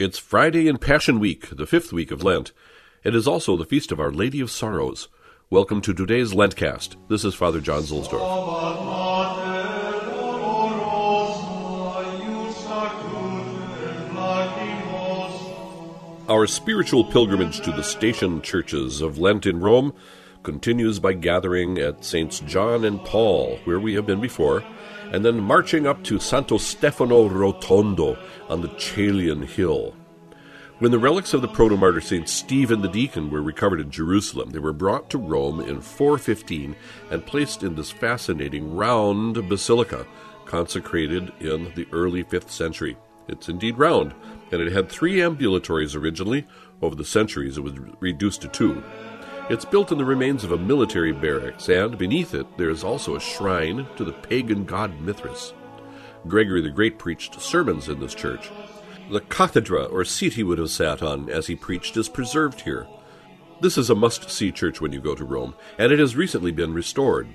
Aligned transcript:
It's 0.00 0.16
Friday 0.16 0.68
in 0.68 0.78
Passion 0.78 1.18
Week, 1.18 1.48
the 1.50 1.66
fifth 1.66 1.92
week 1.92 2.12
of 2.12 2.22
Lent. 2.22 2.52
It 3.02 3.16
is 3.16 3.26
also 3.26 3.56
the 3.56 3.64
feast 3.64 3.90
of 3.90 3.98
Our 3.98 4.12
Lady 4.12 4.40
of 4.40 4.48
Sorrows. 4.48 5.08
Welcome 5.50 5.80
to 5.80 5.92
today's 5.92 6.32
LENTCAzT. 6.32 6.94
This 7.08 7.24
is 7.24 7.34
Father 7.34 7.60
John 7.60 7.82
Zuhlsdorf. 7.82 8.20
Our 16.28 16.46
spiritual 16.46 17.02
pilgrimage 17.02 17.60
to 17.62 17.72
the 17.72 17.82
station 17.82 18.40
churches 18.40 19.00
of 19.00 19.18
Lent 19.18 19.46
in 19.46 19.58
Rome 19.58 19.94
continues 20.44 21.00
by 21.00 21.14
gathering 21.14 21.76
at 21.78 22.04
Saints 22.04 22.38
John 22.38 22.84
and 22.84 23.04
Paul, 23.04 23.58
where 23.64 23.80
we 23.80 23.94
have 23.94 24.06
been 24.06 24.20
before, 24.20 24.62
and 25.12 25.24
then 25.24 25.40
marching 25.40 25.86
up 25.86 26.02
to 26.04 26.18
Santo 26.18 26.58
Stefano 26.58 27.28
Rotondo 27.28 28.18
on 28.48 28.60
the 28.60 28.68
Caelian 28.68 29.44
Hill. 29.44 29.94
When 30.78 30.92
the 30.92 30.98
relics 30.98 31.34
of 31.34 31.42
the 31.42 31.48
proto-martyr 31.48 32.00
Saint 32.00 32.28
Stephen 32.28 32.82
the 32.82 32.88
Deacon 32.88 33.30
were 33.30 33.42
recovered 33.42 33.80
in 33.80 33.90
Jerusalem, 33.90 34.50
they 34.50 34.60
were 34.60 34.72
brought 34.72 35.10
to 35.10 35.18
Rome 35.18 35.60
in 35.60 35.80
415 35.80 36.76
and 37.10 37.26
placed 37.26 37.64
in 37.64 37.74
this 37.74 37.90
fascinating 37.90 38.76
round 38.76 39.48
basilica 39.48 40.06
consecrated 40.44 41.32
in 41.40 41.72
the 41.74 41.86
early 41.92 42.22
5th 42.22 42.50
century. 42.50 42.96
It's 43.26 43.48
indeed 43.48 43.76
round, 43.76 44.14
and 44.52 44.62
it 44.62 44.72
had 44.72 44.88
three 44.88 45.16
ambulatories 45.16 45.96
originally. 45.96 46.46
Over 46.80 46.94
the 46.94 47.04
centuries, 47.04 47.58
it 47.58 47.62
was 47.62 47.74
reduced 48.00 48.42
to 48.42 48.48
two. 48.48 48.82
It's 49.50 49.64
built 49.64 49.92
in 49.92 49.96
the 49.96 50.04
remains 50.04 50.44
of 50.44 50.52
a 50.52 50.58
military 50.58 51.10
barracks, 51.10 51.70
and 51.70 51.96
beneath 51.96 52.34
it 52.34 52.58
there 52.58 52.68
is 52.68 52.84
also 52.84 53.16
a 53.16 53.20
shrine 53.20 53.86
to 53.96 54.04
the 54.04 54.12
pagan 54.12 54.66
god 54.66 55.00
Mithras. 55.00 55.54
Gregory 56.26 56.60
the 56.60 56.68
Great 56.68 56.98
preached 56.98 57.40
sermons 57.40 57.88
in 57.88 57.98
this 57.98 58.14
church. 58.14 58.50
The 59.10 59.22
cathedra, 59.22 59.84
or 59.84 60.04
seat 60.04 60.34
he 60.34 60.42
would 60.42 60.58
have 60.58 60.68
sat 60.68 61.02
on 61.02 61.30
as 61.30 61.46
he 61.46 61.56
preached, 61.56 61.96
is 61.96 62.10
preserved 62.10 62.60
here. 62.60 62.86
This 63.62 63.78
is 63.78 63.88
a 63.88 63.94
must 63.94 64.28
see 64.28 64.52
church 64.52 64.82
when 64.82 64.92
you 64.92 65.00
go 65.00 65.14
to 65.14 65.24
Rome, 65.24 65.54
and 65.78 65.92
it 65.92 65.98
has 65.98 66.14
recently 66.14 66.52
been 66.52 66.74
restored. 66.74 67.28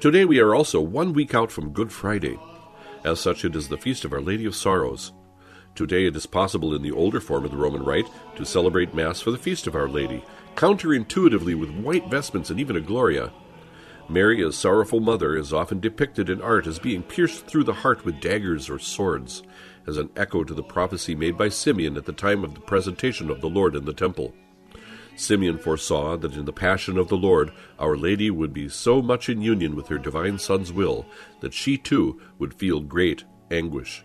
Today 0.00 0.24
we 0.24 0.40
are 0.40 0.54
also 0.54 0.80
one 0.80 1.12
week 1.12 1.34
out 1.34 1.52
from 1.52 1.74
Good 1.74 1.92
Friday. 1.92 2.38
As 3.04 3.20
such, 3.20 3.44
it 3.44 3.54
is 3.54 3.68
the 3.68 3.76
feast 3.76 4.06
of 4.06 4.14
Our 4.14 4.22
Lady 4.22 4.46
of 4.46 4.56
Sorrows. 4.56 5.12
Today 5.78 6.06
it 6.06 6.16
is 6.16 6.26
possible 6.26 6.74
in 6.74 6.82
the 6.82 6.90
older 6.90 7.20
form 7.20 7.44
of 7.44 7.52
the 7.52 7.56
Roman 7.56 7.84
Rite 7.84 8.08
to 8.34 8.44
celebrate 8.44 8.94
Mass 8.94 9.20
for 9.20 9.30
the 9.30 9.38
feast 9.38 9.68
of 9.68 9.76
Our 9.76 9.88
Lady, 9.88 10.24
counterintuitively 10.56 11.54
with 11.54 11.70
white 11.70 12.10
vestments 12.10 12.50
and 12.50 12.58
even 12.58 12.74
a 12.74 12.80
Gloria. 12.80 13.32
Mary, 14.08 14.44
as 14.44 14.56
sorrowful 14.56 14.98
mother, 14.98 15.36
is 15.36 15.52
often 15.52 15.78
depicted 15.78 16.28
in 16.28 16.42
art 16.42 16.66
as 16.66 16.80
being 16.80 17.04
pierced 17.04 17.46
through 17.46 17.62
the 17.62 17.72
heart 17.72 18.04
with 18.04 18.20
daggers 18.20 18.68
or 18.68 18.80
swords, 18.80 19.44
as 19.86 19.98
an 19.98 20.10
echo 20.16 20.42
to 20.42 20.52
the 20.52 20.64
prophecy 20.64 21.14
made 21.14 21.38
by 21.38 21.48
Simeon 21.48 21.96
at 21.96 22.06
the 22.06 22.12
time 22.12 22.42
of 22.42 22.54
the 22.54 22.60
presentation 22.60 23.30
of 23.30 23.40
the 23.40 23.48
Lord 23.48 23.76
in 23.76 23.84
the 23.84 23.94
temple. 23.94 24.34
Simeon 25.14 25.58
foresaw 25.58 26.16
that 26.16 26.34
in 26.34 26.44
the 26.44 26.52
passion 26.52 26.98
of 26.98 27.06
the 27.06 27.16
Lord, 27.16 27.52
Our 27.78 27.96
Lady 27.96 28.32
would 28.32 28.52
be 28.52 28.68
so 28.68 29.00
much 29.00 29.28
in 29.28 29.42
union 29.42 29.76
with 29.76 29.86
her 29.86 29.98
divine 29.98 30.40
Son's 30.40 30.72
will 30.72 31.06
that 31.38 31.54
she 31.54 31.78
too 31.78 32.20
would 32.36 32.52
feel 32.52 32.80
great 32.80 33.22
anguish. 33.48 34.02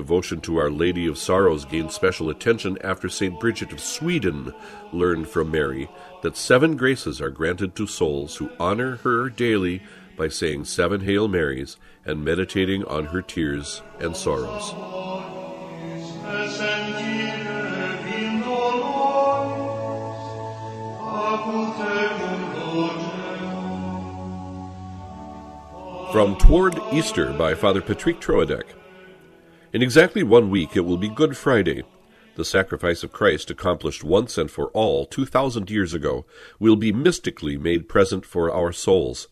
Devotion 0.00 0.40
to 0.40 0.56
Our 0.56 0.70
Lady 0.70 1.06
of 1.06 1.18
Sorrows 1.18 1.66
gained 1.66 1.92
special 1.92 2.30
attention 2.30 2.78
after 2.82 3.06
St. 3.10 3.38
Bridget 3.38 3.70
of 3.70 3.80
Sweden 3.80 4.54
learned 4.94 5.28
from 5.28 5.50
Mary 5.50 5.90
that 6.22 6.38
seven 6.38 6.74
graces 6.74 7.20
are 7.20 7.28
granted 7.28 7.74
to 7.76 7.86
souls 7.86 8.36
who 8.36 8.48
honor 8.58 8.96
her 9.04 9.28
daily 9.28 9.82
by 10.16 10.28
saying 10.28 10.64
seven 10.64 11.02
Hail 11.02 11.28
Marys 11.28 11.76
and 12.06 12.24
meditating 12.24 12.82
on 12.86 13.04
her 13.04 13.20
tears 13.20 13.82
and 13.98 14.16
sorrows. 14.16 14.70
From 26.10 26.38
Toward 26.38 26.80
Easter 26.90 27.34
by 27.34 27.54
Father 27.54 27.82
Patrick 27.82 28.18
Troadec. 28.18 28.79
In 29.72 29.82
exactly 29.82 30.24
one 30.24 30.50
week 30.50 30.76
it 30.76 30.80
will 30.80 30.96
be 30.96 31.08
Good 31.08 31.36
Friday. 31.36 31.84
The 32.34 32.44
sacrifice 32.44 33.04
of 33.04 33.12
Christ, 33.12 33.52
accomplished 33.52 34.02
once 34.02 34.36
and 34.36 34.50
for 34.50 34.66
all 34.68 35.06
two 35.06 35.24
thousand 35.24 35.70
years 35.70 35.94
ago, 35.94 36.26
will 36.58 36.74
be 36.74 36.90
mystically 36.90 37.56
made 37.56 37.88
present 37.88 38.26
for 38.26 38.52
our 38.52 38.72
souls. 38.72 39.28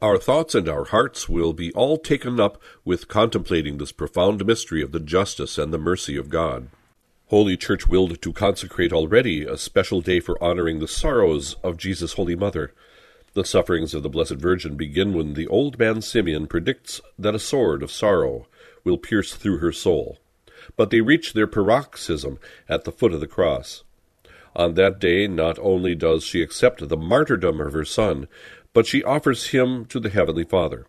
Our 0.00 0.16
thoughts 0.16 0.54
and 0.54 0.70
our 0.70 0.84
hearts 0.84 1.28
will 1.28 1.52
be 1.52 1.70
all 1.72 1.98
taken 1.98 2.40
up 2.40 2.62
with 2.82 3.08
contemplating 3.08 3.76
this 3.76 3.92
profound 3.92 4.46
mystery 4.46 4.82
of 4.82 4.92
the 4.92 5.00
justice 5.00 5.58
and 5.58 5.70
the 5.70 5.78
mercy 5.78 6.16
of 6.16 6.30
God. 6.30 6.68
Holy 7.26 7.56
Church 7.56 7.86
willed 7.86 8.22
to 8.22 8.32
consecrate 8.32 8.92
already 8.92 9.44
a 9.44 9.58
special 9.58 10.00
day 10.00 10.18
for 10.18 10.42
honoring 10.42 10.78
the 10.78 10.88
sorrows 10.88 11.56
of 11.62 11.76
Jesus' 11.76 12.14
Holy 12.14 12.36
Mother. 12.36 12.72
The 13.34 13.44
sufferings 13.44 13.92
of 13.92 14.02
the 14.02 14.08
Blessed 14.08 14.36
Virgin 14.36 14.76
begin 14.76 15.12
when 15.12 15.34
the 15.34 15.48
old 15.48 15.78
man 15.78 16.00
Simeon 16.00 16.46
predicts 16.46 17.02
that 17.18 17.34
a 17.34 17.38
sword 17.38 17.82
of 17.82 17.90
sorrow 17.90 18.46
will 18.84 18.98
pierce 18.98 19.34
through 19.34 19.58
her 19.58 19.72
soul. 19.72 20.18
But 20.76 20.90
they 20.90 21.00
reach 21.00 21.32
their 21.32 21.46
paroxysm 21.46 22.38
at 22.68 22.84
the 22.84 22.92
foot 22.92 23.12
of 23.12 23.20
the 23.20 23.26
cross. 23.26 23.82
On 24.54 24.74
that 24.74 25.00
day, 25.00 25.26
not 25.26 25.58
only 25.58 25.94
does 25.94 26.22
she 26.22 26.42
accept 26.42 26.88
the 26.88 26.96
martyrdom 26.96 27.60
of 27.60 27.72
her 27.72 27.84
son, 27.84 28.28
but 28.72 28.86
she 28.86 29.02
offers 29.02 29.48
him 29.48 29.84
to 29.86 29.98
the 29.98 30.10
Heavenly 30.10 30.44
Father. 30.44 30.86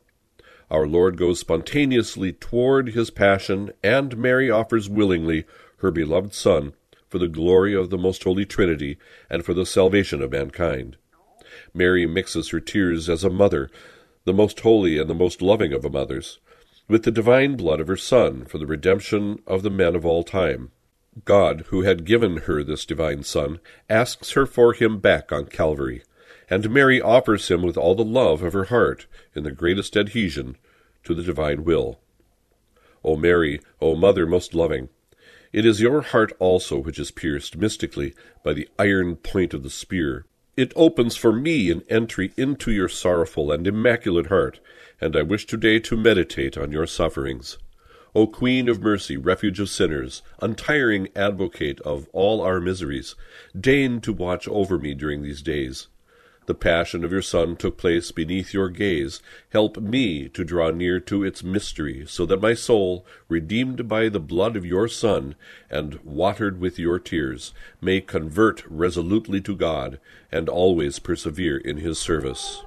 Our 0.69 0.87
Lord 0.87 1.17
goes 1.17 1.39
spontaneously 1.39 2.33
toward 2.33 2.89
his 2.89 3.11
passion, 3.11 3.71
and 3.83 4.17
Mary 4.17 4.49
offers 4.49 4.89
willingly 4.89 5.45
her 5.77 5.91
beloved 5.91 6.33
Son 6.33 6.73
for 7.07 7.19
the 7.19 7.27
glory 7.27 7.75
of 7.75 7.91
the 7.91 7.97
Most 7.97 8.23
Holy 8.23 8.45
Trinity 8.45 8.97
and 9.29 9.45
for 9.45 9.53
the 9.53 9.65
salvation 9.65 10.21
of 10.21 10.31
mankind. 10.31 10.97
Mary 11.73 12.05
mixes 12.05 12.49
her 12.49 12.59
tears 12.59 13.07
as 13.07 13.23
a 13.23 13.29
mother, 13.29 13.69
the 14.25 14.33
most 14.33 14.59
holy 14.61 14.97
and 14.97 15.09
the 15.09 15.13
most 15.13 15.41
loving 15.41 15.71
of 15.71 15.89
mothers, 15.91 16.39
with 16.87 17.03
the 17.03 17.11
divine 17.11 17.55
blood 17.55 17.79
of 17.79 17.87
her 17.87 17.97
Son 17.97 18.45
for 18.45 18.57
the 18.57 18.65
redemption 18.65 19.39
of 19.47 19.63
the 19.63 19.69
men 19.69 19.95
of 19.95 20.05
all 20.05 20.23
time. 20.23 20.71
God, 21.23 21.65
who 21.69 21.81
had 21.83 22.05
given 22.05 22.37
her 22.37 22.63
this 22.63 22.85
divine 22.85 23.23
Son, 23.23 23.59
asks 23.89 24.31
her 24.31 24.45
for 24.45 24.73
him 24.73 24.99
back 24.99 25.31
on 25.31 25.45
Calvary, 25.45 26.03
and 26.49 26.69
Mary 26.69 27.01
offers 27.01 27.47
him 27.49 27.61
with 27.61 27.77
all 27.77 27.95
the 27.95 28.03
love 28.03 28.43
of 28.43 28.53
her 28.53 28.65
heart 28.65 29.07
in 29.33 29.43
the 29.43 29.51
greatest 29.51 29.95
adhesion 29.95 30.57
to 31.03 31.13
the 31.13 31.23
divine 31.23 31.63
will. 31.63 31.99
O 33.03 33.15
Mary, 33.15 33.61
O 33.81 33.95
Mother 33.95 34.25
most 34.25 34.53
loving, 34.53 34.89
it 35.53 35.65
is 35.65 35.79
your 35.79 36.01
heart 36.01 36.33
also 36.37 36.77
which 36.77 36.99
is 36.99 37.11
pierced 37.11 37.55
mystically 37.55 38.13
by 38.43 38.51
the 38.51 38.67
iron 38.77 39.15
point 39.15 39.53
of 39.53 39.63
the 39.63 39.69
spear. 39.69 40.25
It 40.57 40.71
opens 40.77 41.17
for 41.17 41.33
me 41.33 41.69
an 41.69 41.83
entry 41.89 42.31
into 42.37 42.71
your 42.71 42.87
sorrowful 42.87 43.51
and 43.51 43.67
immaculate 43.67 44.27
heart, 44.27 44.61
and 45.01 45.13
I 45.13 45.21
wish 45.21 45.45
today 45.45 45.79
to 45.79 45.97
meditate 45.97 46.57
on 46.57 46.71
your 46.71 46.87
sufferings. 46.87 47.57
O 48.15 48.25
Queen 48.25 48.69
of 48.69 48.81
mercy, 48.81 49.17
refuge 49.17 49.59
of 49.59 49.69
sinners, 49.69 50.21
untiring 50.41 51.09
advocate 51.13 51.81
of 51.81 52.07
all 52.13 52.39
our 52.39 52.61
miseries, 52.61 53.15
deign 53.59 53.99
to 53.99 54.13
watch 54.13 54.47
over 54.47 54.77
me 54.77 54.93
during 54.93 55.21
these 55.21 55.41
days. 55.41 55.87
The 56.47 56.53
passion 56.53 57.03
of 57.03 57.11
your 57.11 57.23
Son 57.23 57.55
took 57.55 57.75
place 57.77 58.11
beneath 58.11 58.53
your 58.53 58.69
gaze. 58.69 59.19
Help 59.49 59.77
me 59.77 60.29
to 60.29 60.43
draw 60.43 60.69
near 60.69 60.99
to 60.99 61.23
its 61.23 61.43
mystery, 61.43 62.05
so 62.07 62.25
that 62.27 62.41
my 62.41 62.53
soul, 62.53 63.05
redeemed 63.27 63.87
by 63.87 64.09
the 64.09 64.19
blood 64.19 64.55
of 64.55 64.65
your 64.65 64.87
Son, 64.87 65.35
and 65.71 65.99
watered 66.03 66.59
with 66.59 66.77
your 66.77 66.99
tears, 66.99 67.51
may 67.81 67.99
convert 67.99 68.63
resolutely 68.67 69.41
to 69.41 69.55
God, 69.55 69.99
and 70.31 70.47
always 70.47 70.99
persevere 70.99 71.57
in 71.57 71.77
his 71.77 71.97
service. 71.97 72.63